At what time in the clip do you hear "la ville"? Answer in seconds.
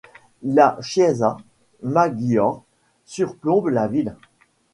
3.67-4.15